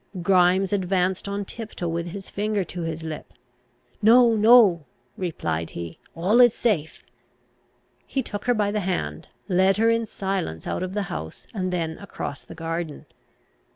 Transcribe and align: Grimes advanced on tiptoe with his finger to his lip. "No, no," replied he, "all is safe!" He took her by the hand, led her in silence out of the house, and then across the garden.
Grimes 0.23 0.73
advanced 0.73 1.27
on 1.27 1.45
tiptoe 1.45 1.87
with 1.87 2.07
his 2.07 2.27
finger 2.31 2.63
to 2.63 2.81
his 2.81 3.03
lip. 3.03 3.33
"No, 4.01 4.35
no," 4.35 4.87
replied 5.15 5.69
he, 5.69 5.99
"all 6.15 6.41
is 6.41 6.55
safe!" 6.55 7.03
He 8.07 8.23
took 8.23 8.45
her 8.45 8.55
by 8.55 8.71
the 8.71 8.79
hand, 8.79 9.27
led 9.47 9.77
her 9.77 9.91
in 9.91 10.07
silence 10.07 10.65
out 10.65 10.81
of 10.81 10.95
the 10.95 11.03
house, 11.13 11.45
and 11.53 11.71
then 11.71 11.99
across 11.99 12.43
the 12.43 12.55
garden. 12.55 13.05